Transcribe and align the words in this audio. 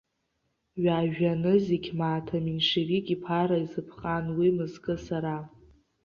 Ҩажәа 0.83 1.31
нызқь 1.41 1.89
мааҭ 1.99 2.27
аменшевик 2.37 3.05
иԥара 3.15 3.57
изыԥҟан 3.63 4.25
уи 4.37 4.49
мызкы, 4.57 4.95
сара. 5.05 5.35